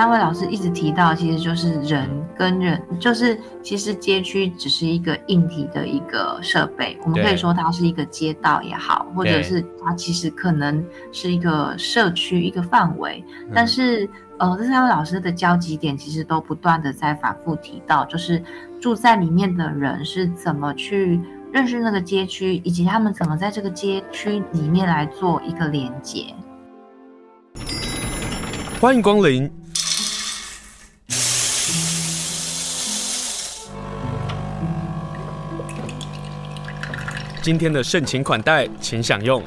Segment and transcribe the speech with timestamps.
[0.00, 10.82] 三位老师一直提到，其实就是人跟人，就是其实街区只是一个硬体的一个设备，我们可以说它是一个街道也好，或者是它其实可能
[11.12, 13.22] 是一个社区一个范围，
[13.54, 14.08] 但是
[14.38, 18.42] 呃，这三位老师的交集点其实都不断的在反复提到，就是
[18.80, 21.20] 住在里面的人是怎么去
[21.52, 26.24] 认识那个街区，以及他们怎么在这个街区里面来做一个连接。
[28.80, 29.59] 欢迎光临。
[37.42, 39.42] 今天的盛情款待，请享用。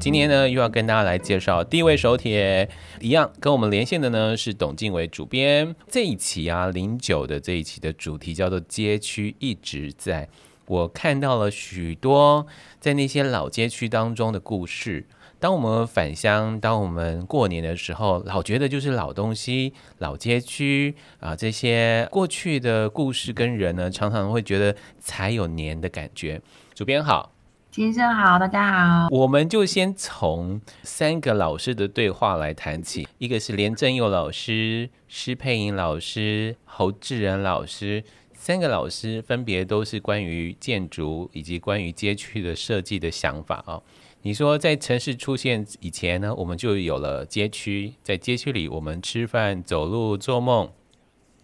[0.00, 2.68] 今天呢，又要跟大家来介绍第一位手铁，
[3.00, 5.72] 一样跟我们连线的呢是董静伟主编。
[5.88, 10.28] 这一期啊，零九的这一期的主题叫做“街区一直在”，
[10.66, 12.44] 我看到了许多
[12.80, 15.06] 在那些老街区当中的故事。
[15.44, 26.40] 当我们返乡，当我们过年的时候，老觉得就是老东西、老街区啊，这些过去的故事跟人呢，常常会觉得才有年的感觉。
[26.74, 27.30] 主编好，
[27.72, 29.08] 先生好，大家好。
[29.10, 43.82] 我们就先从三个老师的对话来谈起，一个是连正佑老师、施佩颖老师、侯志仁老师，三个老师分别都是关于建筑以及关于街区的设计的想法啊。
[44.26, 50.72] 你说在城市出现以前呢，我们就有了街区，在街区里，我们吃饭、走路、做梦，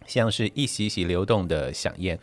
[0.07, 2.19] 像是一席席流动的响宴。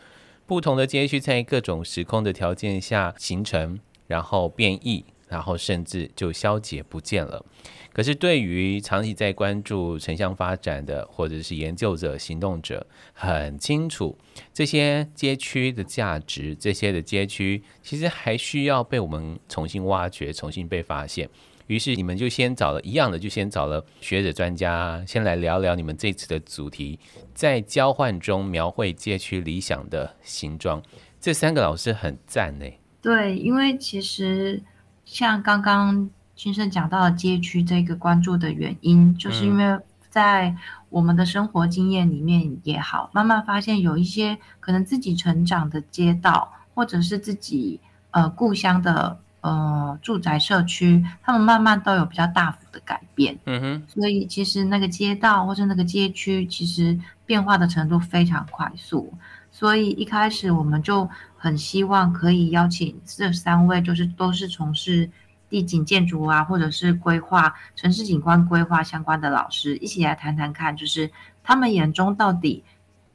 [0.46, 7.46] 不同的街区在各种时空的条件下形成，然后变异，然后甚至就消解不见了。
[7.92, 14.16] 可是，对于长期在关注城乡发展的，或者是研究者、行动者，很清楚
[14.54, 21.28] 这些街区的价值，这些的街区其实还需要被我们重新挖掘、重新被发现。
[21.66, 27.00] 于是，你们就先找了一样的，就先找了学者专家，先来聊聊你们这次的主题，
[27.34, 30.80] 在交换中描绘街区理想的形状。
[31.20, 32.66] 这三个老师很赞呢。
[33.02, 34.62] 对，因为其实
[35.04, 36.08] 像刚刚。
[36.38, 39.76] 先生讲到了街区这个关注的原因，就是因为
[40.08, 40.54] 在
[40.88, 47.80] 我们的生活经验里面也好，慢慢发现有一些可能自己成长的街道，或者是自己
[48.12, 53.36] 呃故乡的呃住宅社区，他们慢慢都有比较大幅的改变。
[53.46, 56.96] 嗯哼，所以其实那个街道或者那个街区，其实
[57.26, 59.12] 变化的程度非常快速。
[59.50, 65.10] 所以一开始我们就很希望可以邀请这三位，就是都是从事。
[65.48, 71.10] 地景建筑啊，或者是规划城市景观规划相关的老师，一起来谈谈看，就是
[71.42, 72.62] 他们眼中到底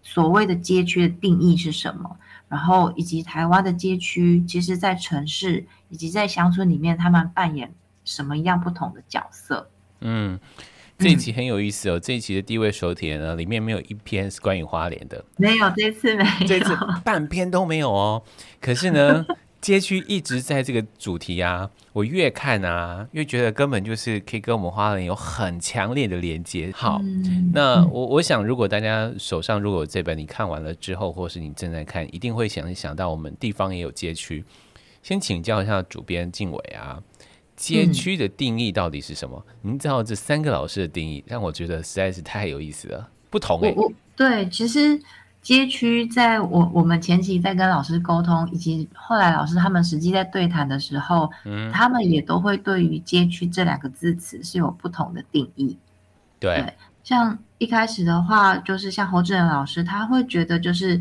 [0.01, 2.17] 所谓的街区的定义是什么？
[2.49, 7.73] 然后以及台湾的街区，其实在城市以及在乡村里面，他们扮演
[8.03, 9.69] 什么样不同的角色？
[10.01, 10.39] 嗯，
[10.97, 11.97] 这一期很有意思哦。
[11.97, 18.23] 嗯、这一期的第一位手帖呢，里面没有一篇是关于花莲的，没有，这次没有，这次半篇都没有哦。
[18.59, 19.25] 可是呢。
[19.63, 26.69] 街区一直在这个主题啊，我越看啊，越觉得根本就是可以跟我们花莲有很强烈的连接。
[26.75, 34.43] 好，嗯、那我我想，如果大家手上如果有这本，你看完了之后，或是你正在看，一定会想一想到我们地方也有街区。
[35.01, 37.01] 先请教一下主编静伟啊，
[37.55, 39.45] 街区的定义到底是什么？
[39.61, 43.75] 您、嗯、知道这三个老师的定义，让我觉得实在是太有意思了，不同哎、欸。
[44.17, 44.99] 对，其实。
[45.43, 55.77] 街区在我我们前期在跟老师沟通，以及后来老师他们实际在对谈的时候，嗯，他们也都会对于街区这两个字词是有不同的定义。
[56.39, 60.99] 对，对，像一开始的话，就是像侯志仁老师，他会觉得就是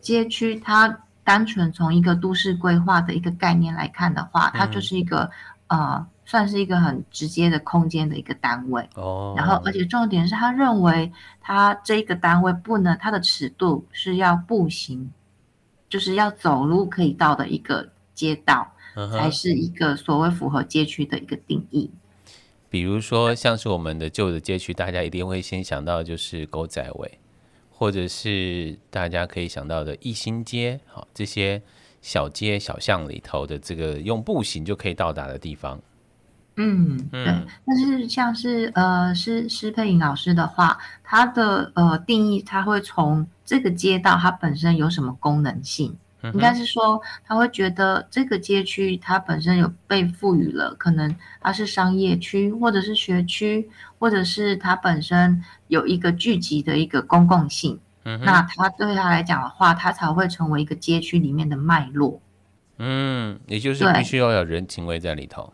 [0.00, 5.30] 街区，它单纯从一个都市规划的一个概念来看的话，它就是一个、
[5.68, 6.06] 嗯、呃。
[6.26, 15.10] 算是一个很直接的空间的一个单位哦，然后而且重点是他认为他这个单位不能，它的尺度是要步行，
[15.88, 18.72] 就是要走路可以到的一个街道，
[19.12, 21.90] 才是一个所谓符合街区的一个定义。
[22.70, 27.18] 比如说像是我们的旧的街区，大家一定会先想到就是狗仔尾，
[27.70, 31.62] 或者是大家可以想到的义兴街，好，这些
[32.00, 35.80] 小街小巷里头的这个用步行就可以到达的地方。
[36.56, 37.24] 嗯，对，
[37.66, 53.68] 但是像是呃，施施佩颖老师的话，他的呃定义，他会从这个街道它本身有什么功能性，嗯、应该是说他会觉得这个街区它本身有被赋予了，可能它是商业区，或者是学区，
[53.98, 62.20] 或者是它本身有一个聚集的一个公共性，嗯、那他对他来讲的话，它才会成为一个街区里面的脉络。
[62.78, 65.52] 嗯，也就是必须要有人情味在里头。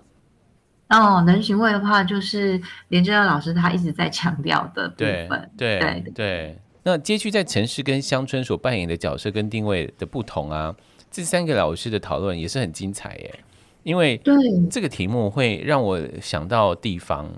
[0.91, 5.51] 哦，人寻味的话，就是连正老师他一直在强调的部分。
[5.57, 6.59] 对对对，对。
[6.83, 10.75] 那街区在城市跟乡村所扮演的角色跟定位的不同啊，
[11.11, 13.41] 这三个老师的讨论也是很精彩耶。
[13.83, 14.35] 因为对
[14.69, 17.31] 这个题目会让我想到地方，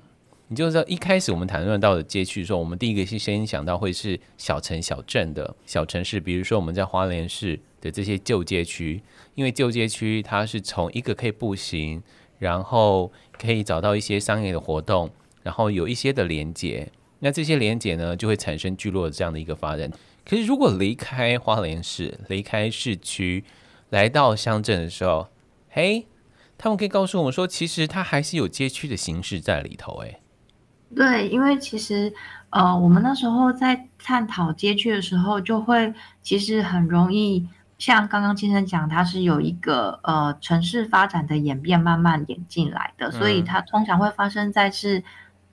[0.48, 9.02] 你就知道一开始我们谈论到的街区的时候，我们第一个是先想到会是小城小镇的小城市，比如说我们在花莲市的这些旧街区，
[9.34, 12.02] 因为旧街区它是从一个可以步行。
[12.42, 15.08] 然后可以找到一些商业的活动，
[15.44, 16.90] 然后有一些的连接，
[17.20, 19.88] 那这些连接呢，就会产生聚落这样的一个发展。
[20.28, 23.44] 可是如果离开花莲市，离开市区，
[23.90, 25.28] 来到乡镇的时候，
[25.70, 26.08] 嘿，
[26.58, 30.02] 他们可以告诉我们说，其实它还是有街区的形式在里头。
[30.02, 30.18] 哎，
[30.96, 32.12] 对，因为其实
[32.50, 37.46] 呃，我们那时候在探讨街区的时候，就会其实很容易。
[37.82, 45.02] 像刚刚先生讲，它是有一个呃城市发展的演变慢慢演进来的，所以它通常会发生在是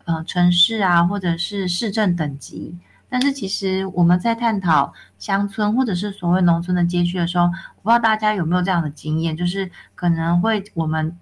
[0.05, 2.77] 呃城市啊，或者是市政等级。
[3.09, 11.17] 但是其实我们在探讨乡村或者是所谓农村的街区的时候，我不知道大家有没有这样的经验，就是可能会我们。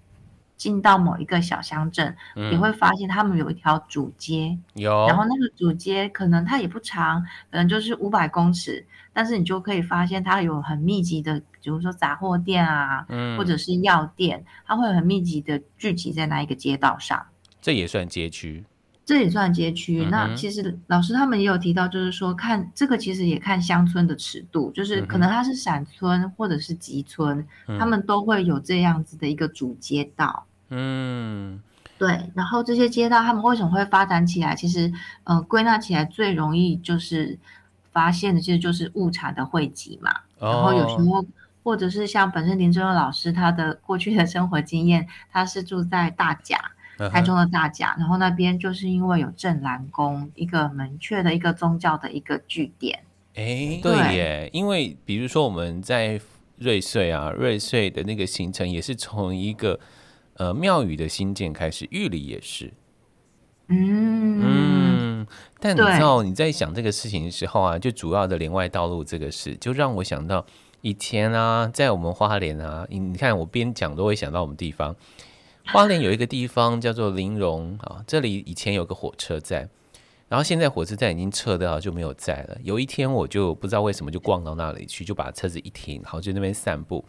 [0.58, 8.84] 进到某一个小乡镇，你、嗯、会发现他们有一条主街，有，然后那个主街可能它也不长，可能就是五百公尺，
[9.18, 17.26] 但是你就可以发现它有很密集的，比如说杂货店啊，嗯、或者是药店，它会很密集的聚集在那一个街道上。
[17.60, 18.64] 这也算街区，
[19.04, 20.04] 这也算街区。
[20.04, 30.46] 嗯、那其实老师他们也有提到，就是说看这个其实也看乡村的尺度，就是可能它是散村或者是集村，嗯、他们都会有这样子的一个主街道。
[30.70, 31.60] 嗯，
[31.98, 34.54] 对，然后这些街道他们为什么会发展起来？
[34.54, 34.92] 其实，
[35.24, 37.36] 呃，归纳起来最容易就是
[37.98, 40.12] 发现的，其实就是物产的汇集嘛。
[40.38, 41.24] 哦、然后有时候，
[41.64, 46.56] 或者是像本身林正佑老师他的过去的生活经验，他是住在大甲，
[47.10, 53.00] 台中的大甲，嗯、然后那边就是因为有镇澜宫一个门阙的一个宗教的一个据点。
[53.34, 56.20] 哎，对耶，对因为比如说我们在
[56.58, 59.80] 瑞穗啊，瑞穗的那个行程也是从一个。
[60.38, 62.72] 呃，庙宇的兴建开始，玉里也是，
[63.66, 64.87] 嗯嗯，
[65.60, 70.44] 但你知道你在想这个事情的时候啊，就主要的连外道路这个事，就让我想到
[70.80, 74.94] 以前啊，在我们花莲啊，你你看我边讲都会想到我们地方，
[75.66, 79.68] 花莲有一个地方叫做林荣啊，这里以前有个火车站，
[80.28, 82.58] 然后现在火车站已经撤掉就没有在了。
[82.62, 87.04] 有一天我就不知道为什么就逛到那里去，就把车子一停，然后就那边散步，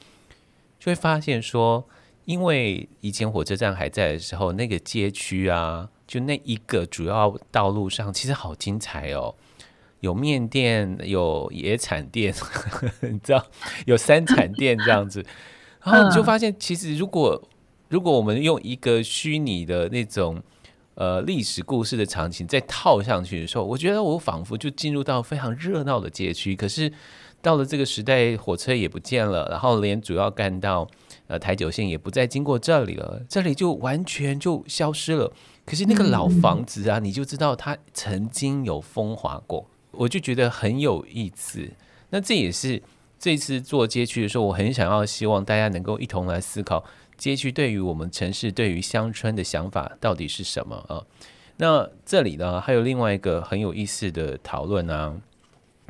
[0.80, 1.86] 就会发现说。
[2.26, 9.36] 因为以前火车站还在的时候，那个街区啊，就那一个主要道路上，其实好精彩哦。
[10.00, 12.34] 有面店，有野产店，
[13.02, 13.46] 你知道，
[13.86, 15.24] 有三产店这样子。
[15.86, 17.40] 然后你就发现，其实如果
[17.90, 20.42] 如果我们用一个虚拟的那种
[20.96, 26.56] 呃历史故事的场景再套上去的时候，我觉得我仿佛就进入到非常热闹的街区。
[26.56, 26.92] 可是
[27.40, 30.88] 到了这个时代，火车也不见了，然后连主要干道。
[31.28, 35.32] 呃，台九线也不再经过这里了，这里就完全就消失了。
[35.70, 41.70] 可是那个老房子啊，嗯、你就知道它曾经有风华过，我就觉得很有意思。
[42.10, 42.82] 那这也是
[43.20, 46.84] 这次做街区的时候，我很想要希望大家能够一同来思考
[47.18, 51.06] 街区对于我们城市、对于乡村的想法到底是什么啊？
[51.58, 55.22] 那这里呢，还有另外一个很有意思的讨论呢，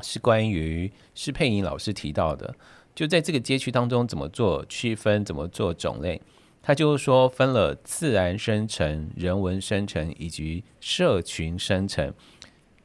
[0.02, 2.54] 是关于施佩颖老师提到的。
[2.94, 6.20] 就在这个街区当中，怎么做区分，怎么做种类？
[6.62, 12.12] 他就是说分了自然生成、人文生成以及社群生成。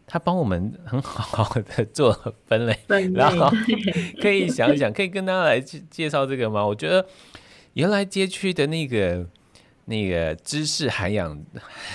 [0.08, 2.14] 他帮我们很好好的做
[2.46, 3.52] 分类，分类然后
[4.22, 6.66] 可以想一想，可以跟大家来介绍这个吗？
[6.66, 7.06] 我觉得
[7.74, 9.26] 原来街区的那个
[9.86, 11.44] 那个知识涵养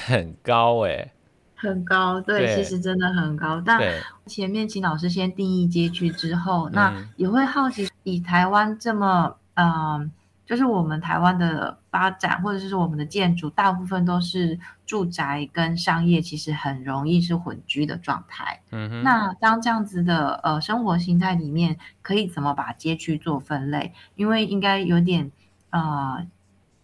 [0.06, 1.12] 很高哎。
[1.54, 3.62] 很高，对，对其实真的很高。
[3.64, 3.80] 但
[4.24, 10.10] 前面请老师先定义街区之后，那也会好奇，以台湾这么，嗯、呃，
[10.50, 18.60] 就是我们台湾的发展，或者是我们的建筑，大部分都是住宅跟商业，其实很容易是混居的状态。
[18.72, 19.02] 嗯哼。
[19.04, 23.94] 那当这样子的呃生活形态里面，可以怎么把街区做分类？
[24.16, 25.30] 因为应该有点，
[25.70, 26.26] 呃。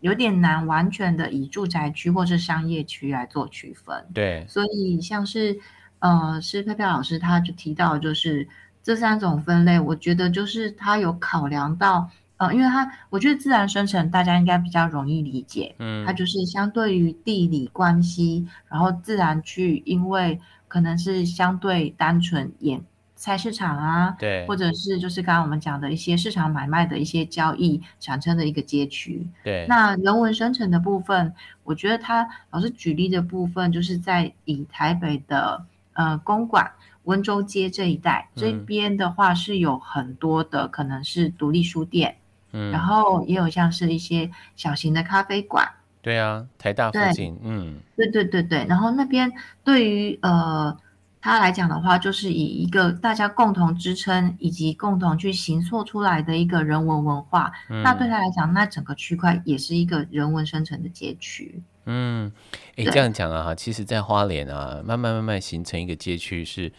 [0.00, 5.58] 有点难完全的以住宅区或是商业区来做区分，对，所以像是
[5.98, 8.46] 呃，施佩佩老师他就提到，就是
[8.82, 20.38] 这三种分类，我觉得就是他有考量到，呃，因为它我觉得自然生成大家应该比较容易理解，嗯，它就是相对于地理关系，然后自然去因为
[20.68, 29.26] 可能是相对单纯演菜市场啊，对，或者是就是刚刚我们讲的一些市场买卖的一些交易产生的一个街区。
[29.42, 31.32] 对，那人文生成的部分，
[31.64, 35.64] 我觉得他老师举例的部分，就是在以台北的
[35.94, 36.70] 呃公馆
[37.04, 42.16] 温州街这一带，嗯、这边的话是有很多的可能是独立书店，
[42.56, 45.68] 嗯，然后也有像是一些小型的咖啡馆。
[46.00, 49.30] 对啊，台大附近，嗯，对对对对，然后那边
[49.62, 50.76] 对于呃。
[51.18, 57.50] 他来讲的话，就是以一个大家共同支撑以及共同去形塑出来的一个人文文化。
[57.68, 61.60] 嗯、那对他来讲，那整个区块也是一个人文生成的街区。
[61.86, 62.30] 嗯，
[62.76, 66.72] 哎，这样讲啊，哈，其实，在花莲啊，慢慢慢慢形成一个街区，是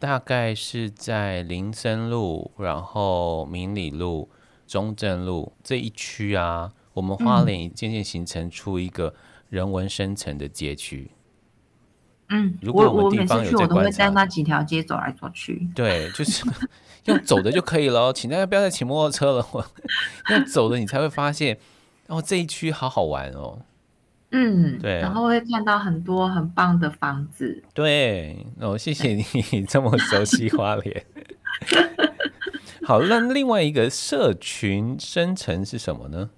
[0.00, 4.28] 大概是在林森路，然后明理路、
[4.72, 9.12] 中正路这一区啊，我们花莲渐渐形成出一个
[9.50, 11.10] 人文深层的街区。
[12.30, 15.68] 嗯嗯，如果我我每次去我都会在那几条街走来走去。
[15.76, 16.42] 对，就是
[17.04, 19.46] 用走的就可以了，请大家不要再骑摩托车了。
[19.52, 19.62] 我
[20.30, 21.58] 用走的，你才会发现
[22.06, 23.58] 哦，这一区好好玩哦。
[24.30, 27.62] 嗯，对，然后会看到很多很棒的房子。
[27.74, 31.04] 对，哦，谢谢你这么熟悉花莲。
[32.86, 36.30] 好，那另外一个社群生成是什么呢？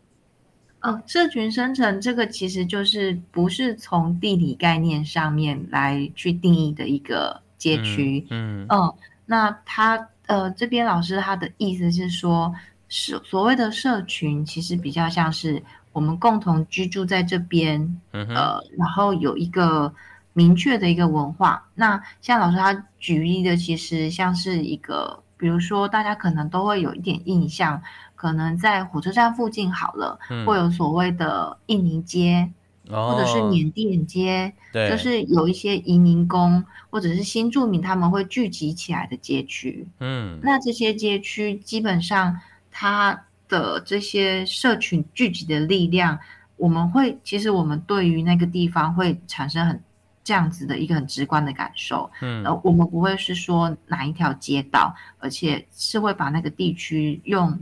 [0.82, 8.26] 哦，社群生成这个其实就是不是从地理概念上面来去定义的一个街区。
[8.28, 12.54] 嗯，嗯，哦，那他呃这边老师他的意思是说，
[12.90, 17.80] 是所谓的社群其实比较像是我们共同居住在这边，
[18.12, 19.90] 嗯、呃，然后有一个
[20.34, 21.66] 明确的一个文化。
[21.74, 27.82] 那像老师他举例的，其实像是一个，比如说大家可能都会有一点印象。
[28.16, 32.48] 可能在火车站附近好了，嗯、会有所谓的印尼街，
[32.88, 39.86] 哦、或者是缅甸街，对就是有一些移民工或者是新住民他们会聚集起来的街区。
[40.00, 46.18] 嗯，那这些街区基本上它的这些社群聚集的力量，
[46.56, 49.78] 我们会其实我们对于那个地方会产生很
[50.24, 52.10] 这样子的一个很直观的感受。
[52.22, 57.56] 嗯，呃，我们不会是说哪一条街道，而且是会把那个地区用。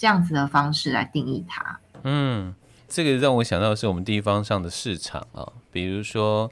[0.00, 1.80] 这样子的方式来定义它。
[2.04, 2.54] 嗯，
[2.86, 6.48] 这个让我想到的是我们地方上的市场啊，比如说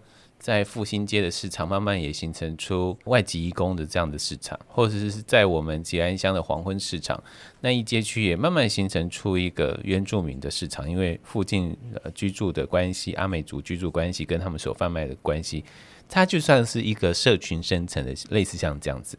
[0.47, 7.21] 在复兴街的市场，慢慢也形成出外籍移工的这样的市场，或者是在我们吉安乡的黄昏市场
[7.61, 15.65] 那一街区，也慢慢形成出一个原住民的市场，因为附近呃居住的关系，阿美族居住关系跟他们所贩卖的关系，
[16.09, 19.19] 它就算是一个社群生成的，类似像这样子。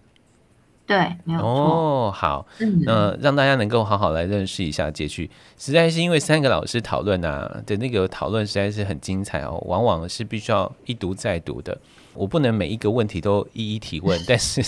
[0.87, 1.47] 对，没有错。
[1.47, 11.77] 哦，好，嗯，呃，让大家能够好好来认识一下街区，实在是因为三个老师讨论啊的那个讨论实在是很精彩哦，往往是必须要一读再读的。
[12.13, 14.63] 我不能每一个问题都一一提问，但是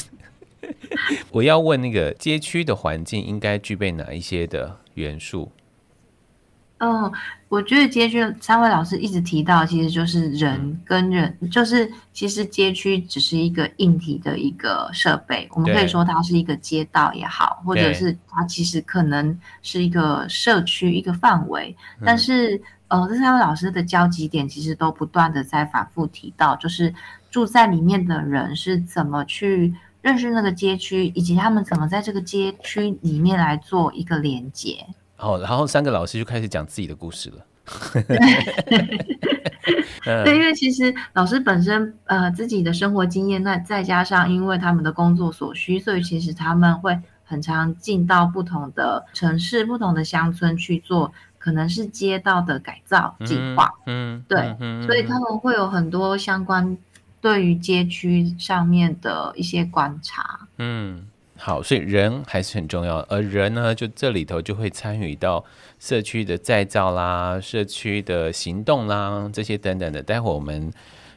[1.32, 5.50] 我要问那个街区的环境应该具备哪一些的元素？
[6.80, 7.12] 嗯，
[7.50, 21.76] 我觉得街区三位老师一直提到，其实就是人跟人，嗯、就是其实街区只是一个硬体的一个设备，我们可以说它是一个街道也好，或者是它其实可能是一个社区一个范围。
[22.00, 26.94] 嗯、但是，呃，这三位老师的交集点其实都不断的在反复提到，就是
[27.30, 34.86] 住在里面的人是怎么去认识那个街区，以及他们怎么在这个街区里面来做一个连接。
[35.20, 37.46] 哦，然后三个老师就开始讲自己的故事了。
[40.04, 53.72] 对，因为其实老师本身呃自己的生活经验，那再加上因为他们的工作所需，所以其实他们会很常进到不同的城市、不同的乡村去做，可能是街道的改造计划。
[53.86, 56.76] 嗯，对，嗯、所以他们会有很多相关
[57.22, 60.40] 对于街区上面的一些观察。
[60.58, 61.06] 嗯。
[61.42, 65.44] 好，所以人还是很重要，而人呢，就这里头就会参与到
[65.80, 70.04] 社区的再造啦、社区的行动啦这些等等的。
[70.04, 70.70] 待会我们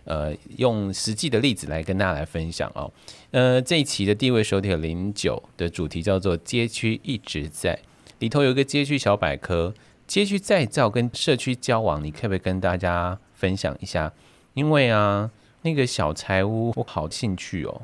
[0.05, 2.88] 呃用实际的例子来跟大家来分享哦。
[3.33, 7.76] 呃，这一期的地位手帖零九的主题叫做“街区一直在”，
[8.21, 9.75] 里头有一个街区小百科，
[10.07, 14.12] 街区再造跟社区交往，你可不可以跟大家分享一下？
[14.55, 15.31] 因为啊，
[15.62, 17.83] 那个小柴屋我好兴趣哦。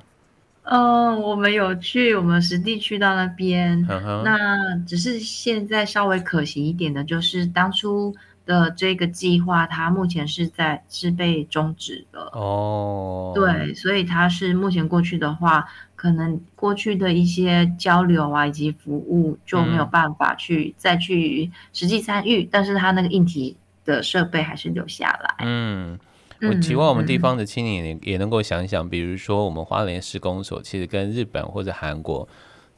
[0.71, 3.83] 嗯，我们有去，我们实地去到那边。
[3.87, 4.23] Uh.
[4.23, 12.21] 那只是现在稍微可行一点的，就是当初的这个计划，它目前是在是被终止的。
[12.35, 13.35] 哦，oh.
[13.35, 23.57] 对，所以它是目前过去的话，可能过去的一些交流啊，以及服务就没有办法去、嗯、再去实际参与，但是它那个硬体
[23.87, 25.35] 的设备还是留下来。
[25.47, 25.99] 嗯。
[26.41, 32.29] 我期望我们地方的青年也也能够想一想，比如说我们花莲施工所，其实跟日本或者韩国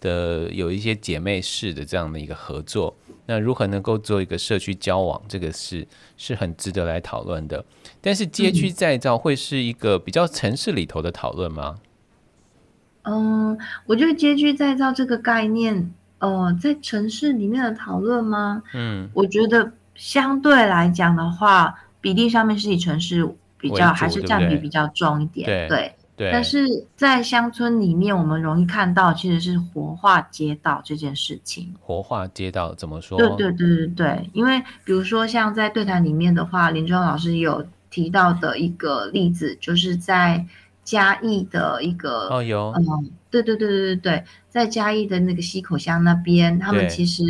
[0.00, 5.86] 的有一些姐妹市的这样的一个合作，那如何能够做一个社区交往，这个是
[6.16, 7.64] 是很值得来讨论的。
[8.00, 11.76] 但是街区再造会是一个比较城市里头的讨论吗？
[13.02, 18.62] 嗯，我觉得街区再造这个概念，呃，在城市里面的讨论吗？
[18.74, 23.26] 嗯，我觉得相对来讲的话，比例上面是以城市
[23.60, 26.30] 比较还是占比比较重一点，对对，对。
[26.32, 31.72] 但是在乡村里面，我们容易看到其实是活化街道这件事情。
[31.80, 33.18] 活化街道怎么说？
[33.18, 40.46] 对对对对对，因为比如说像在对谈里面的话，林中老师有提到的一个例子，就是在。
[40.82, 47.22] 嘉义的一个哦有嗯，对对对对对对，在嘉义的那个溪口乡那边，他们其实，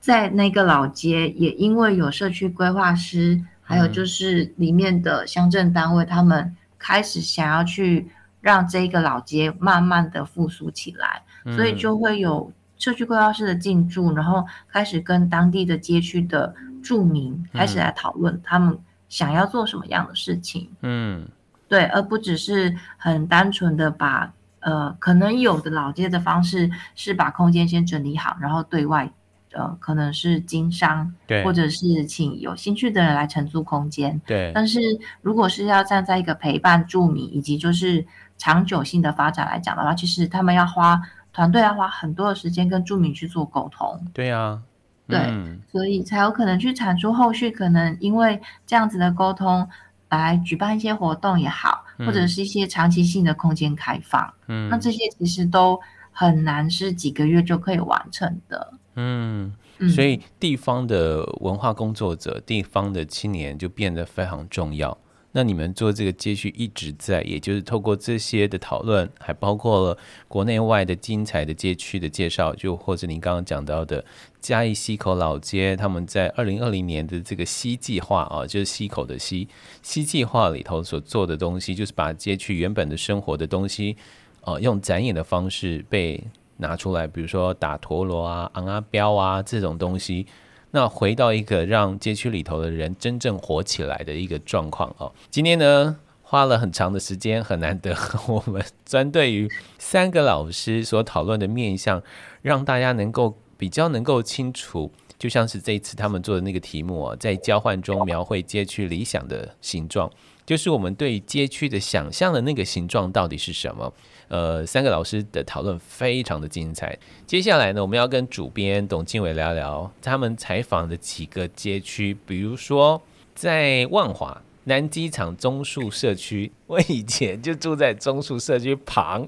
[0.00, 8.08] 在那个老街也因为有社区规划师，还有就是里面的乡镇单位，他们开始想要去
[8.40, 11.22] 让这个老街慢慢的复苏起来，
[11.56, 18.78] 所以就会有社区规划师的进驻，然后开始跟当地的街区的住民开始来讨论他们
[19.08, 21.26] 想要做什么样的事情，嗯。
[21.66, 24.30] 对，而不只是很单纯的把
[24.60, 29.10] 呃，可能有的老街的方式是把空间先整理好，然后对外
[29.54, 34.52] 呃，可能是经商，对，或者是请有兴趣的人来承租空间，对。
[34.54, 34.80] 但是
[35.22, 38.04] 如果是要站在一个陪伴住民以及就是
[38.36, 41.00] 长久性的发展来讲的话，其实他们要花
[41.32, 44.60] 团队要花很多的时间跟住民去做沟通，对啊，
[45.08, 49.68] 对，嗯，所以才有可能去产出后续可能因为这样子的沟通。
[50.10, 55.80] 来举办一些活动也好，或者是一些长期性的空间开放，嗯，那这些其实都
[56.12, 59.52] 很难是几个月就可以完成的，嗯，
[59.94, 64.96] 所以地方的文化工作者、地方的青年就变得非常重要。
[65.36, 74.04] 那你们做这个街区一直在，也就是透过这些的讨论，还包括了国内外的精彩的街区的介绍，就或者您刚刚讲到的
[74.40, 79.48] 嘉义溪口老街，他们在二零二零年的这个溪计划啊，就是溪口的溪
[79.82, 83.96] 溪计划里头所做的东西，就是把街区原本的生活的东西，
[84.42, 86.22] 呃，用展演的方式被
[86.58, 90.26] 拿出来，比如说打陀螺啊、昂啊标啊这种东西。
[90.70, 95.12] 那回到一个让街区里头的人真正活起来的一个状况哦。
[95.30, 102.02] 今天呢，花了很长的时间，很难得，我们针对于三个老师所讨论的面向，
[102.42, 110.10] 让大家能够比较能够清楚，就像是这一次他们做的那个题目啊，在交换中描绘街区理想的形状，
[110.44, 113.92] 就是我们对街区的想象的那个形状到底是什么？
[114.28, 116.98] 呃，三个老师的讨论非常的精彩。
[117.26, 123.00] 接下来呢，我们要跟主编董静伟聊聊他们采访的几个街区，比如说
[123.34, 129.26] 在万华南机场中树社区，我以前就住在中树社区旁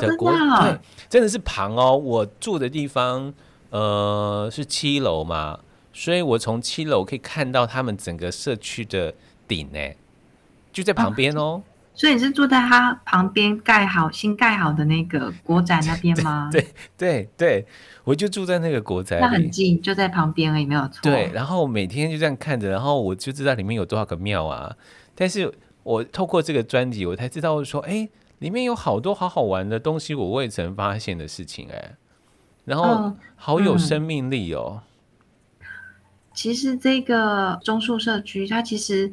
[0.00, 0.78] 的国，啊，对，
[1.10, 1.96] 真的是旁哦。
[1.96, 3.32] 我住的地方
[3.70, 5.60] 呃是七楼嘛，
[5.92, 9.12] 所以我从七楼可以看到他们整个社区的
[9.46, 9.78] 顶呢，
[10.72, 11.62] 就在旁边哦。
[11.92, 16.48] 啊所以你是住在他旁边盖好新盖好的那个国宅那边吗？
[16.52, 17.66] 对对对，
[18.02, 21.00] 我就住在那个国宅，那很近，就在旁边而已，没有错。
[21.02, 24.74] 对，然后每天就这样看着，然后我就知道里面有多少个庙啊。
[25.14, 25.52] 但是
[25.82, 31.96] 我透过这个专辑，我才知道说，哎，里面有好多好好玩的东西，我未曾发现的事情，哎，
[32.64, 34.80] 然后好有生命力哦。
[36.32, 39.12] 其实这个中树社区，它其实。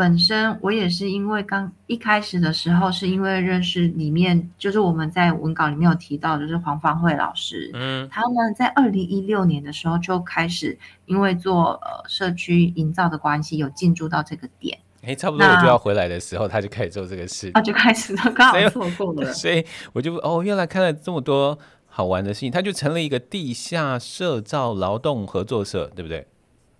[0.00, 14.78] 本身我也是因为刚一开始的时候，是因为认识里面，就是我们在文稿里面有提到，就是黄芳慧老师，嗯，他们在二零一六年的时候就开始，因为做呃社区营造的关系，有进驻到这个点。
[15.02, 21.58] 哎，差不多我就要回来的时候，他就开始做这个事，啊，就开始了，刚好错过了， 所以我就哦，原来看了这么多
[21.88, 26.26] 好玩的事情，他就成了一个地下社造劳动合作社，对不对？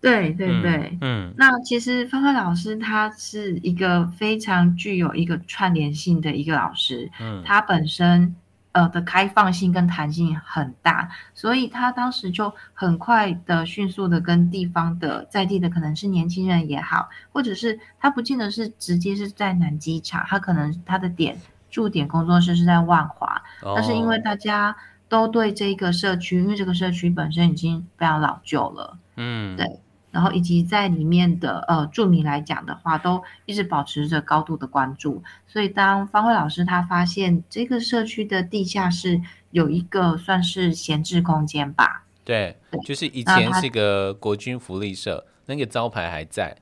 [0.01, 8.35] 对对对，嗯，那其实芳芳老师他是一个非常具有一个串联性的一个老师，嗯，他本身
[8.73, 21.37] 呃的开放性跟弹性很大，所以他当时就很快的、迅速的跟地方的在地的可能是年轻人也好，或者是他不见得是直接是在南机场，他可能他的点
[21.69, 24.75] 驻点工作室是在万华，哦，但是因为大家
[25.11, 29.67] 都对这个社区，因为这个社区本身已经非常老旧了，嗯，对。
[30.11, 35.23] 然后以及在里面的呃住民来讲的话，都一直保持着高度的关注。
[35.47, 39.21] 所以当方慧老师他发现这个社区的地下室
[39.51, 46.57] 有一个算是闲置空间吧，对，对就是以前是个国军福利社，那个招牌还在。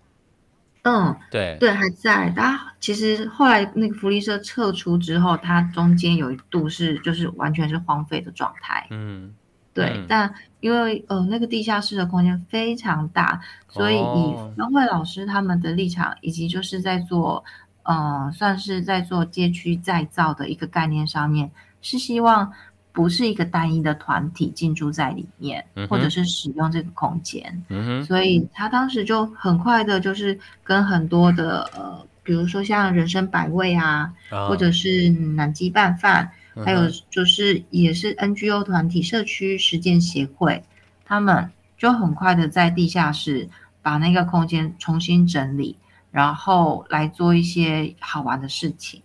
[0.83, 2.33] 嗯，对对，还在。
[2.35, 8.87] 它其实后来那个福利社撤出之后，它中间有一度是就是完全是荒废的状态。
[8.91, 9.35] 嗯，
[9.79, 9.93] 对。
[9.97, 17.45] 嗯、但因为呃那个地下室的空间非常大，所以以方慧老师他们的立场，以及就是在做
[17.83, 21.51] 呃算是在做街区再造的一个概念上面，
[21.83, 22.53] 是希望。
[22.91, 36.31] 不是一个单一的团体进驻在里面，嗯、或者是使用这个空间，嗯、所以他当时就很快的，就是跟很多的呃，比如说像人生百味啊，哦、或者是南极拌饭，嗯、
[36.65, 40.63] 还有就是也是 NGO 团体社区实践协会，
[41.05, 43.49] 他们就很快的在地下室
[43.83, 45.77] 把那个空间重新整理，
[46.11, 49.03] 然后来做一些好玩的事情。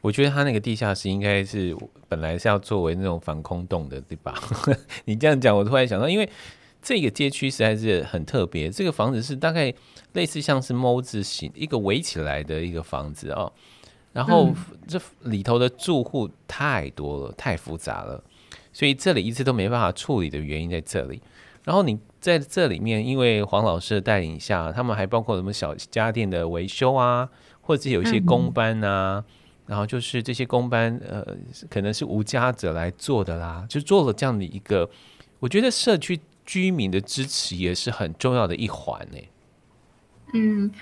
[0.00, 1.76] 我觉得他那个地下室应该是
[2.08, 4.34] 本来是要作为那种防空洞的，对吧？
[5.06, 6.30] 你这样讲，我突然想到，因为
[6.80, 8.70] 这个街区实在是很特别。
[8.70, 9.74] 这个房子是大概
[10.12, 13.52] 类似像是猫字形，一个围起来的一个房子哦。
[14.12, 14.52] 然后
[14.86, 18.22] 这里头的住户太多了，太复杂了，
[18.72, 21.22] 所以这里一直都没办法处理的原因在这里。
[21.64, 27.28] 然后你在这里面，因为黄老师的带领下，他们还包括什么小家电的维修啊，
[27.60, 29.24] 或者是有一些工班啊。
[29.26, 29.34] 嗯
[29.68, 31.22] 然后就是这些工班，呃，
[31.68, 34.88] 可能是无家者来做的啦，就做了这样的一个，
[35.40, 39.18] 我觉得社区居民的支持也是很重要的一环呢。
[40.32, 40.72] 嗯，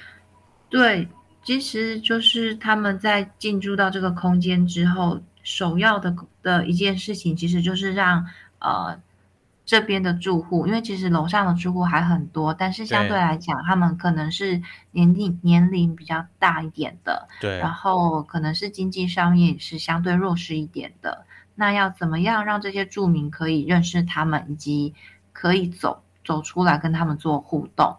[0.71, 1.09] 对，
[1.47, 8.27] 其实就是他们在进驻到这个空间之后，首要的的一件事情，其实就是让
[8.59, 9.01] 呃。
[9.69, 21.27] 这边的住户，因为其实楼上的住户还很多，但是相对来讲，他们可能是年龄年龄比较大一点的，对，然后可能是经济上面是相对弱势一点的。
[21.57, 24.95] 那要怎么样让这些住民可以认识他们，以及
[25.33, 27.97] 可以走走出来跟他们做互动？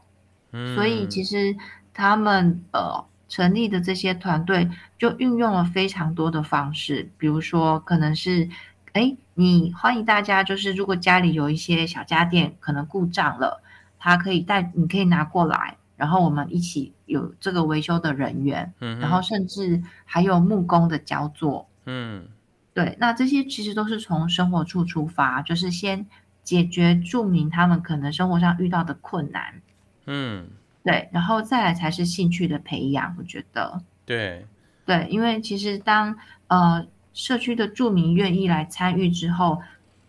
[0.54, 1.54] 嗯，所以其实
[1.94, 8.50] 他们呃成立的这些团队就运用了非常多的方式，比如说可能是。
[8.94, 13.62] 哎，你欢迎大家，就是如果家里有一些小家电可能故障了，
[14.00, 22.28] 他可以带，你可以拿过来，然后我们一起有这个维修的人员，嗯，然后甚至还有木工的交作，嗯，
[22.74, 26.08] 对，那这些其实都是从生活处出发，就是先
[26.44, 29.62] 解决住民他们可能生活上遇到的困难，
[30.08, 30.48] 嗯，
[30.88, 34.46] 对，然后再来才是兴趣的培养，我觉得，对，
[34.86, 36.88] 对，因为其实当呃。
[37.14, 39.60] 社区的住民愿意来参与之后，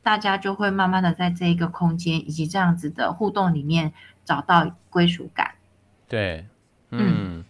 [0.02, 3.90] 大家就会慢慢的在这一个空间以及这样子的互动里面
[4.26, 5.52] 找到归属感。
[6.06, 6.44] 对，
[6.90, 7.44] 嗯，嗯，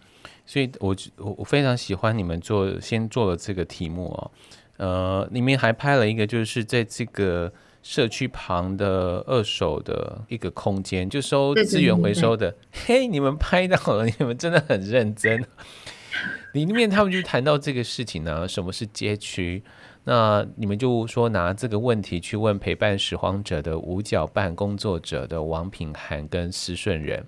[0.45, 4.31] 所以我我我非常喜欢你们做先做了这个题目哦，
[4.77, 12.55] 呃，里面还拍了一个就是在这个社区旁的二手的一个空间，就收资源回收的。
[12.71, 15.45] 嘿，你们拍到了，你们真的很认真。
[16.53, 19.63] 里面他们就谈到这个事情呢，什么是街区？
[20.05, 27.23] 那你们就说拿这个问题去问陪伴拾荒者的五角办工作者的王品涵跟施顺仁，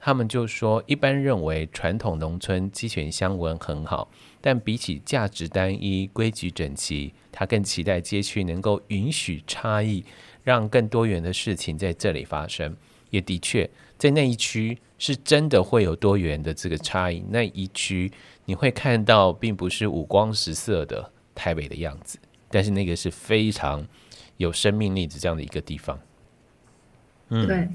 [0.00, 10.04] 他们就说一般认为传统农村鸡犬相闻很好，但比起价值单一、规矩整齐，他更期待街区能够允许差异，
[10.44, 12.76] 让更多元的事情在这里发生。
[13.10, 18.12] 也的确，在那一区是真的会有多元的这个差异，那一区。
[18.44, 22.18] 你会看到，并不是五光十色的台北的样子，
[22.50, 23.86] 但是那个是非常
[24.36, 25.98] 有生命力的这样的一个地方。
[27.28, 27.68] 嗯，对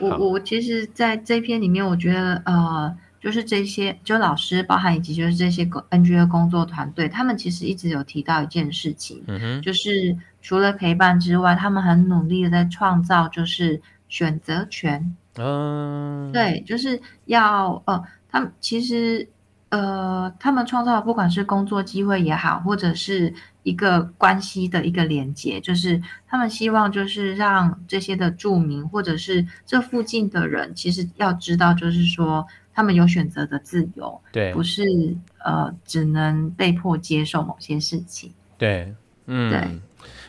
[0.00, 15.16] 我，我其实在这篇里面，我觉得呃，就是这些，就老师，包含以及就是这些 NGO 工作团队，他们其实一直有提到一件事情，嗯，就是除了陪伴之外，他们很努力的在创造，就是选择权。
[15.36, 19.28] 嗯，对，就是要呃，他们其实。
[19.74, 23.34] 呃，他们创造的不管是工作机会也好，或者是
[23.64, 34.84] 一个关系的一个连接，就是他们希望就是让这些的住民或者是这附近的人，其实要知道，就是说他们有选择的自由，对，不是
[35.44, 38.94] 呃只能被迫接受某些事情，对，
[39.26, 39.68] 嗯，对。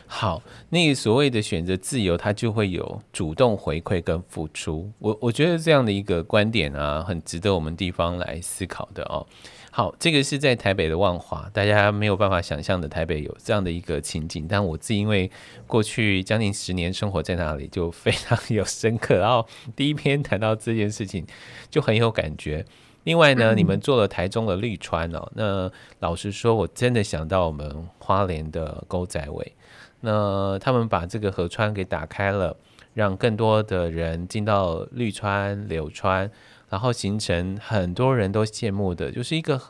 [0.08, 0.40] 好，
[0.70, 4.90] 那个所谓的选择自由，它就会有主动回馈跟付出。
[4.98, 9.26] 我我觉得这样的一个观点啊，很值得我们地方来思考的哦。
[9.72, 14.46] 好，这个是在台北的万华，大家没有办法想象的台北有这样的一个情景。
[14.48, 15.30] 但我自己因为
[15.66, 19.18] 过去将近十年生活在那里，就非常有深刻。
[19.18, 21.26] 然后第一篇谈到这件事情，
[21.68, 22.64] 就很有感觉。
[23.04, 29.52] 另外呢，你们做了台中的绿川哦，那老实说，我真的想到我们花莲的沟仔尾。
[30.00, 32.56] 那他们把这个河川给打开了，
[32.94, 36.30] 让更多的人进到绿川、柳川，
[36.68, 39.60] 然后形成很多人都羡慕的，就是一个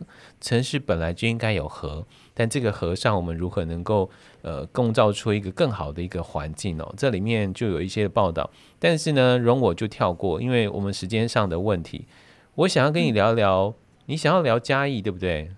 [0.40, 4.10] 城市本来就应该有河，但这个河上我们如何能够
[4.42, 6.94] 呃共造出一个更好的一个环境哦？
[6.96, 12.06] 这里面就有一些报道，但是呢，容我就跳过，因为我们时间上的问题。
[12.54, 13.74] 我想要跟你聊聊，
[14.06, 15.50] 你想要聊嘉义对不对？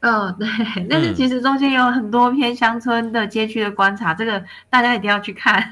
[0.00, 0.48] 哦，对，
[0.88, 5.70] 但是其实中间有很多偏乡村的街区的观察，嗯、这个大家一定要去看。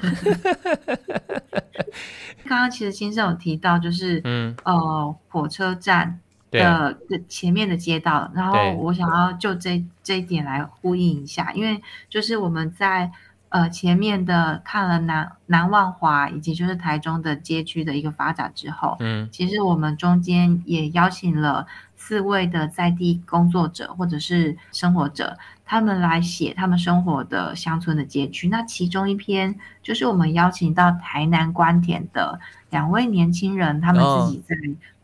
[2.45, 6.19] 刚刚其实先生有提到，就是嗯呃火车站
[6.51, 13.11] 的的前面的街道，然后我想要就这这一点来呼应一下，因为就是我们在。
[13.49, 21.65] 呃，前面的看了南南万华以及就是台中的街区的一个发展之后，嗯，其实我们中间也邀请了
[22.07, 28.47] 四位的在地工作者或者是生活者，他们来写他们生活的乡村的街区。
[28.47, 32.39] 那其中一篇就是我们邀请到台南官田的
[32.69, 34.55] 两位年轻人，他们自己在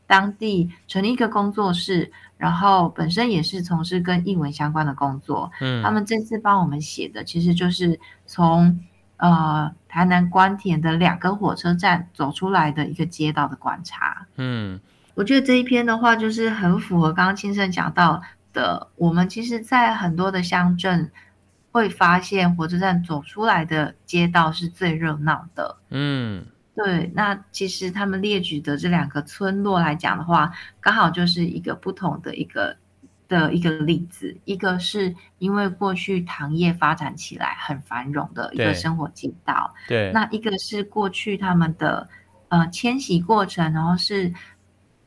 [0.07, 2.09] 当地成立一个工作室。
[2.13, 8.77] 哦然后本身也是从事跟译文相关的工作，嗯，他们这次帮我们写的其实就是从
[9.15, 14.77] 呃台南官田的两个火车站走出来的一个街道的观察，嗯，
[15.15, 18.21] 我觉得这一篇的话就是很符合刚刚青盛讲到
[18.51, 21.11] 的，我们其实，在很多的乡镇
[21.71, 26.45] 会发现火车站走出来的街道是最热闹的，嗯。
[26.75, 32.75] 对，那其实他们列举的这两个村落来讲的话，刚好就是一个不同的一个
[33.27, 34.35] 的一个例子。
[34.45, 40.11] 一个是因为过去糖业发展起来很繁荣的一个生活街道，对。
[40.13, 42.09] 那一个是过去他们的
[42.47, 44.33] 呃迁徙过程，然后是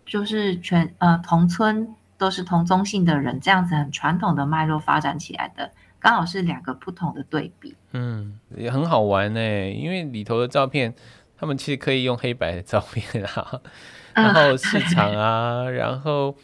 [0.07, 7.75] 就是全呃同村都是同宗姓的人，这样子很传统的脉络发展起来的，刚好是两个不同的对比。
[7.93, 10.95] 嗯，也很好玩呢，因为里头的照片。
[11.39, 13.61] 他们其实可以用黑白的照片啊，
[14.17, 16.35] 然后市场 啊，然后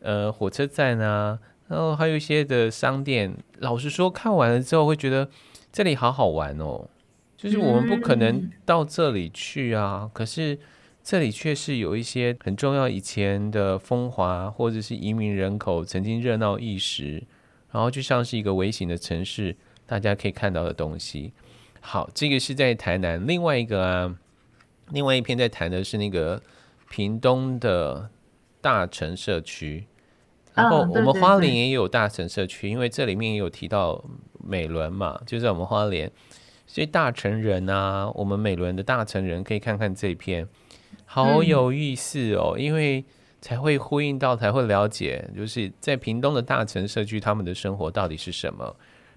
[0.00, 3.34] 呃火车站啊，然后还有一些的商店。
[3.60, 5.26] 老实说，看完了之后会觉得
[5.72, 6.86] 这里好好玩哦。
[7.34, 10.58] 就是我们不可能到这里去啊，可是
[11.02, 17.22] 这里却是有一些很重要以前的风华，或者是移民人口曾经热闹一时，
[17.70, 21.32] 然后就像是一个微型的城市，大家可以看到的东西。
[21.80, 24.16] 好，这个是在台南，另外一个啊。
[24.90, 26.42] 另外一篇在谈的是那个
[26.90, 28.10] 屏东的
[28.60, 29.86] 大城社区，
[30.52, 34.04] 然后我们花莲也有大城社区，因为这里面也有提到
[34.44, 36.12] 美伦嘛，就在我们花莲，
[36.66, 40.46] 所以大城人啊，我们美伦的大城人可以看看这一篇，
[41.12, 43.04] 好有意思哦，因为
[43.42, 48.74] 才会呼应到，才会了解，就是在屏东的大城社区，他们的生活到底是什么，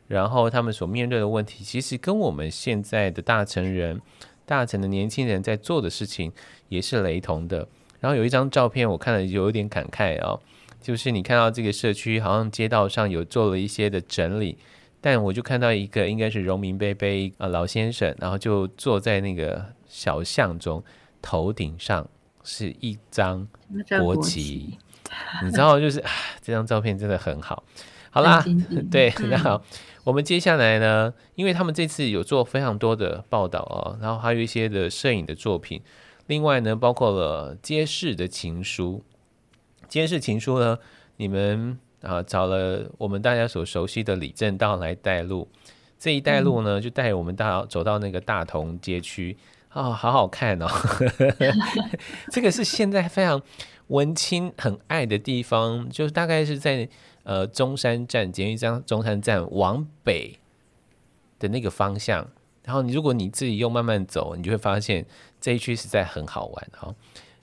[0.10, 4.02] 然后他们所面对的问题，其实跟我们现在的大城人。
[4.46, 6.32] 大城的年轻人在做的事情
[6.68, 7.68] 也是雷同的。
[8.00, 10.40] 然后有一张照片，我看了有点感慨哦，
[10.82, 14.58] 就是你看到这个社区好像街道上有做了一些的整理，
[15.02, 20.84] 但我就看到一个应该是荣民伯伯啊老先生，然后就坐在那个小巷中，
[21.26, 22.08] 头顶上
[22.44, 23.48] 是一张
[24.00, 24.78] 国旗，
[25.44, 27.64] 你知道，就是啊，这张照片真的很好。
[28.12, 28.46] 好啦，
[28.92, 29.64] 对，那好。
[30.04, 35.82] 我们接下来呢，因为他们这次有做非常多的报道哦，然后还有一些的摄影的作品，
[36.28, 39.04] 另外呢，包括了街市的情书。
[39.90, 40.78] 街市情书呢，
[41.18, 45.50] 你们啊找了我们大家所熟悉的李正道来带路，
[45.98, 49.42] 这一带路呢，就带我们大走到那个大同街区啊、
[49.76, 50.68] 哦，好好看哦。
[52.32, 53.42] 这个是现在非常
[53.88, 56.90] 文青很爱的地方，就是大概是在。
[57.28, 60.38] 呃，中山站，捷运站中山站往北
[61.40, 62.28] 的那个方向，
[62.64, 65.04] 然后你如果你自己又慢慢走，你就会发现
[65.42, 66.94] 这一区实在很好玩哈。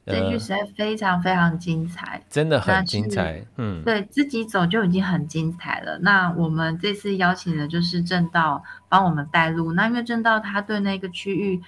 [0.04, 3.44] 呃、这一区实在非常非常精彩， 真的很精彩。
[3.56, 5.98] 嗯，对自己走就已经很精彩了。
[5.98, 11.60] 那我们这次邀请的就是正道帮我们带路，那因为正道他对那个区域。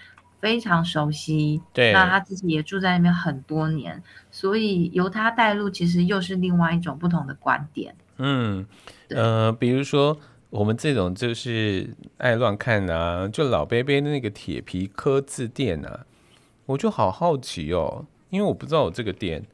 [0.44, 7.94] 非常熟悉，对，那他自己也住在那边很多年，所以由他带路，其实又是另外一种不同的观点。
[8.18, 8.66] 嗯，
[9.08, 10.14] 呃，比如说
[10.50, 16.04] 我们这种就是爱乱看啊，就老贝贝的那个铁皮刻字店啊，
[16.66, 19.46] 我就好好奇哦，因为我不知道有这个店，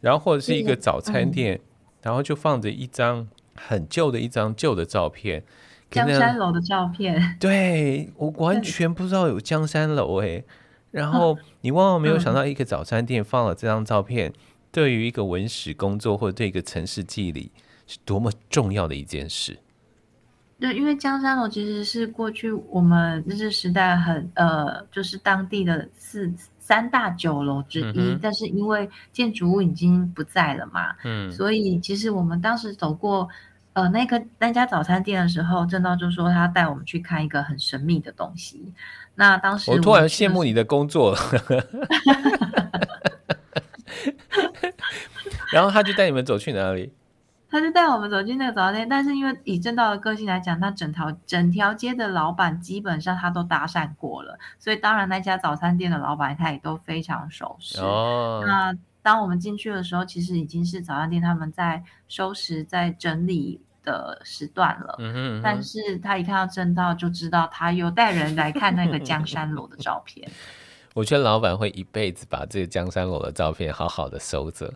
[0.00, 1.60] 然后或者是一个早餐店，嗯、
[2.04, 5.44] 然后就放着一张很旧的一张旧的照片。
[5.92, 10.42] 江山楼的照片，对，我完全不知道有江山楼哎，
[10.90, 14.34] 然后你万万没有想到一个早餐店放了这张照片，嗯、
[14.70, 17.50] 对于一个文史工作或者对一个城市记忆
[17.86, 19.58] 是多么重要的一件事。
[20.58, 33.28] 对，因为江山楼其实是过去我们日治时代很呃，就是当地的四三大酒楼之一，嗯、但是因为建筑物已经不在了嘛，嗯，所以其实我们当时走过
[33.74, 38.74] 呃那个那家早餐店的时候，正道就说他带我们去看一个很神秘的东西。
[39.14, 41.18] 那当时我，我突然羡慕你的工作了，
[45.52, 46.92] 然后他就带你们走去哪里？
[47.50, 57.78] 他就带我们走进那个早餐店，但是因为以正道的个性来讲，他整条整条街的老板基本上他都搭讪过了，所以当然那家早餐店的老板他也都非常熟悉。
[57.78, 64.94] 哦，那当我们进去的时候，其实已经是早餐店他们在收拾、在整理的时段了。
[64.98, 70.30] 嗯哼嗯哼，但是他一看到正道，就知道他又带人来看那个江山楼的照片。
[70.94, 74.72] 我觉得老板会一辈子把这个江山楼的照片好好的收着。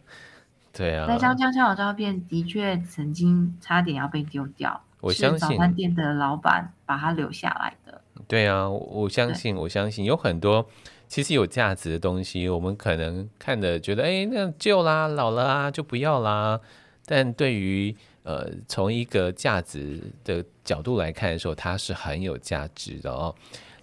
[0.73, 8.01] 对啊，那张江山楼照片的确曾经差点要被丢掉，我相信早餐店的老板把它留下来的。
[8.27, 10.67] 对啊，我相信，我相信有很多
[11.09, 16.61] 其实有价值的东西，我们可能看的觉得，哎，那旧啦、老了啊，就不要啦。
[17.05, 23.33] 但对于呃，从一个价值的角度来看的时候，它是很有价值的哦。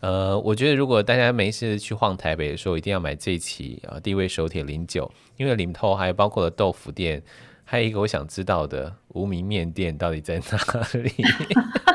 [0.01, 7.23] 呃，我觉得如果大家没事去晃台北的时候，一定要买这一期啊，地位手铁零九，因为里头还包括了豆腐店，
[7.63, 11.09] 还有一个我想知道的无名面店到底在哪里？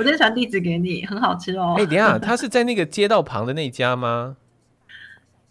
[0.00, 1.74] 我再传地址给你，很好吃哦。
[1.76, 4.36] 哎、欸，等一下， 他是在那个街道旁的那家吗？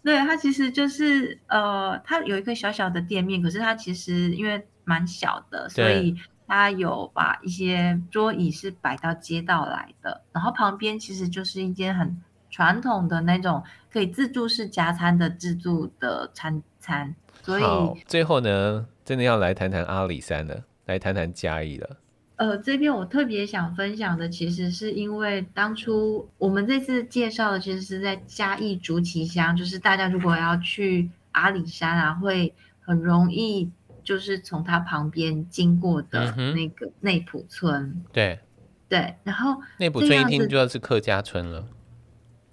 [0.02, 6.16] 对，它其实就是呃，它有一个小小的店面，可是它其实因为蛮小的，所以。
[6.52, 17.14] 他有把一些桌椅是摆到街道来的，然后旁边其实就是一间很传统的那种可以自助式加餐的自助的餐餐。
[17.44, 17.64] 所以
[18.04, 21.98] 最后呢，真的要来谈谈阿里山了，来谈谈嘉义了。
[22.40, 33.70] 呃，这边我特别想分享的，其实是因为当初我们这次介绍的，其实是在嘉义竹崎乡，就是大家如果要去阿里山啊，会很容易。
[34.02, 38.40] 就是从它旁边经过的那个内埔村，嗯、对
[38.88, 41.68] 对，然后内埔村一听就要是客家村了。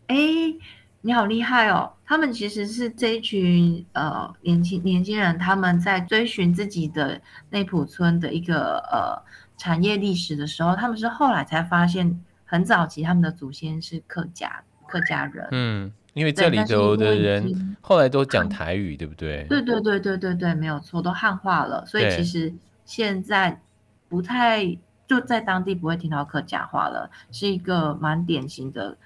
[0.08, 0.15] 哎，
[1.08, 1.89] 你好厉害哦！
[2.06, 9.17] 他们其实是这一群呃年轻年轻人，他们在追寻自己的内埔村的一个呃
[9.56, 15.48] 产业历史的时候，他们是后来才发现，很早期他们的祖先是客家客家人。
[15.52, 15.93] 嗯。
[16.13, 19.46] 因为这里头的人后来都讲台语，对不对？
[19.48, 21.86] 对对对对对对，没有错，都汉化了。
[21.86, 23.62] 所以其实现在
[24.10, 28.98] 不太就在当地不会听到客家话了，是一个蛮典型的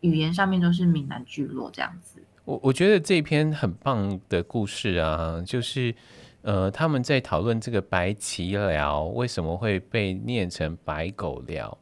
[0.00, 2.22] 语言上面都是闽南聚落这样子。
[2.44, 5.94] 我我觉得这篇很棒的故事啊，就是
[6.42, 11.78] 呃他们在讨论这个白旗寮为什么会被念成白狗寮，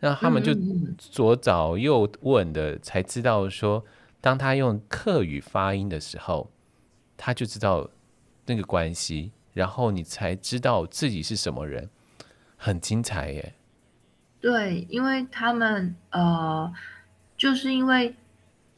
[0.00, 0.54] 那他们就
[0.98, 3.84] 左找右问的才知道说。
[4.18, 6.50] 当他用客语发音的时候，
[7.16, 7.88] 他就知道
[8.46, 11.88] 那个关系，然后你才知道自己是什么人，
[12.56, 13.54] 很精彩耶。
[14.40, 16.72] 对，因为他们呃，
[17.36, 18.14] 就是因为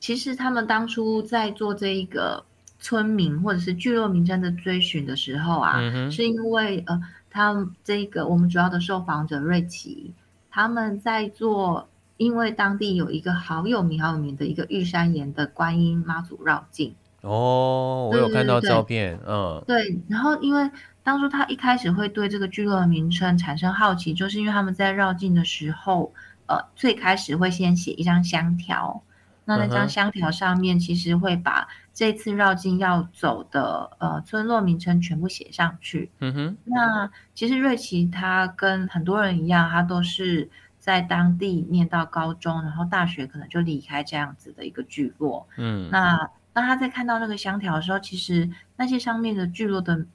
[0.01, 2.45] 其实他们当初在做这一个
[2.79, 10.13] 村民或者是聚落名称的追寻的时候啊，嗯、是因为呃，他们这个我们主要的受访者瑞奇
[10.51, 11.89] 他们在做。
[12.19, 20.01] 因为当地有一个好有名、好有名的一个玉山岩的观音妈祖绕境哦，我有看到照片，嗯，对。
[20.09, 20.69] 然后因为
[21.05, 26.13] 当初他一开始会对这个聚落的名称产生好奇，就是因为他们在绕境的时候，
[26.49, 29.01] 呃，最开始会先写一张香条，
[29.45, 36.11] 那那张香条上面其实会把这次绕境要走的呃村落名称全部写上去。
[36.19, 40.51] 嗯哼，那其实瑞奇他跟很多人一样，他都是。
[40.81, 45.47] 在当地念到高中，然后大学可能就离开这样子的一个聚落。
[45.59, 46.17] 嗯，那
[46.55, 50.07] 当他在看到那个香条的时候，其实那些上面的聚落的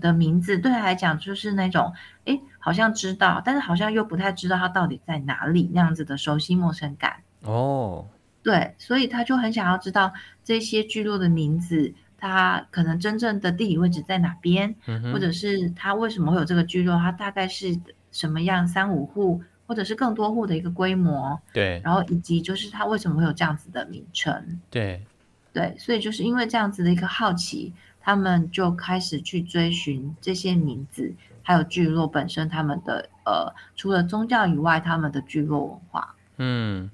[0.00, 1.92] 的名字，对他来讲就是那种，
[2.24, 7.16] 哎，好像知道，但是好像又不太知道他到底在哪里那样子的熟悉陌生感。
[7.42, 8.06] 哦，
[8.42, 10.12] 对，所以他就很想要知道
[10.44, 17.78] 这些聚落的名字，它可能真正的地理位置在哪边，嗯、或者是他为什么会有这个聚落，它大概是
[18.10, 19.42] 什么样，三五户。
[19.64, 25.02] 或者是更多户的一个规模，对，然后以及就是它为什么会有这样子的名称，对，
[25.50, 27.72] 对，所以就是因为这样子的一个好奇，
[28.02, 36.90] 他们就开始去追寻这些名字，还有聚落本身他们的呃，除了宗教以外，他们的聚落文化，嗯，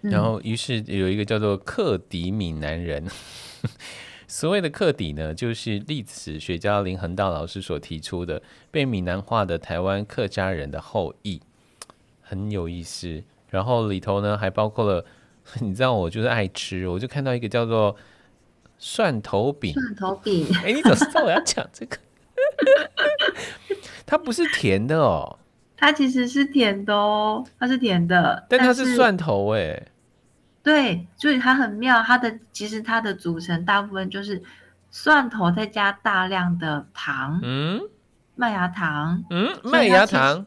[0.00, 3.06] 然后于是有一个叫做克迪闽南人，
[4.28, 8.40] 所谓的克底呢，就是历史学家林恒道老师所提出的
[8.70, 11.40] 被闽南化的台湾客家人的后裔。
[12.24, 15.04] 很有意思，然后里头呢还包括了
[15.60, 17.94] 你知道我就是爱吃，我就看到一个叫做
[18.84, 19.72] 蒜头饼。
[19.72, 21.96] 蒜头饼， 哎、欸，你怎么知道我要讲这个？
[24.04, 25.38] 它不是甜的哦，
[25.76, 29.86] 它其实是甜的哦，它是甜的，但它是蒜头哎。
[30.64, 34.42] 对，所以它很妙，它的其实它的组成大部分就是
[34.90, 37.80] 蒜头再加大量的糖，嗯，
[38.34, 40.44] 麦芽糖，嗯，麦芽糖。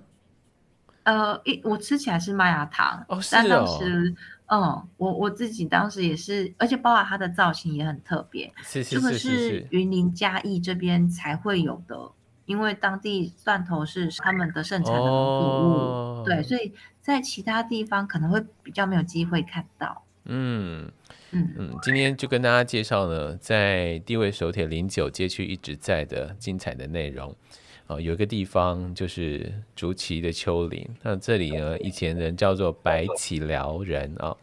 [1.04, 3.40] 呃，一我吃起来是麦芽糖，哦，是哦。
[3.40, 4.14] 但当时，
[4.48, 9.00] 嗯，我我自己当时也是，而且包括它的造型也很特别，是是是是是。
[9.00, 12.12] 这个是云林嘉义这边才会有的，
[12.46, 16.72] 因为当地蒜头是他们的盛产的农作物，哦，对，所以
[17.02, 20.04] 在其他地方可能会比较没有机会看到。
[20.26, 20.92] 嗯
[21.32, 27.36] 嗯嗯，今天就跟大家介绍呢，在地位手铁零九街区一直在的精彩的内容。
[27.88, 34.36] 啊，有一个地方就是竹崎的丘陵，那这里呢，以前人叫做白起寮人啊、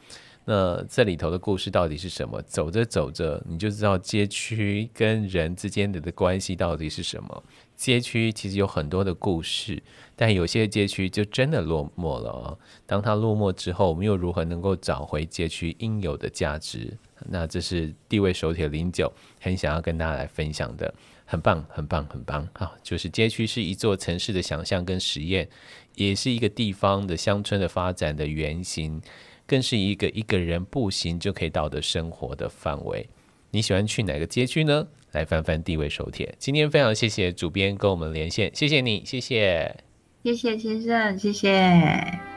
[0.44, 2.40] 那这里头的故事到底是什么？
[2.42, 7.42] 走着走着，你就知道街区跟人之间的的关系到底是什么。
[7.74, 9.82] 街区其实有很多的故事，
[10.14, 12.58] 但有些街区就真的落寞了啊、哦。
[12.86, 16.96] 当它落寞之后，我们又如何能够找回街区应有的价值？
[17.28, 20.94] 那这是地位手帖零九很想要跟大家来分享的。
[21.24, 22.48] 很棒，很棒，很棒！
[22.52, 25.48] 好，就是街区是一座城市的想象跟实验，
[25.94, 29.00] 也是一个地方的乡村的发展的原型，
[29.46, 33.08] 更是一个一个人步行就可以到的生活的范围。
[33.50, 34.88] 你喜欢去哪个街区呢？
[35.12, 36.34] 来翻翻地位手帖。
[36.38, 39.76] 今天非常谢谢主编跟我们连线，谢谢你，谢谢，
[40.24, 42.31] 谢谢先生，谢谢。